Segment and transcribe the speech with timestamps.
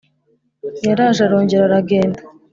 [0.85, 2.21] yaraje arongera aragenda,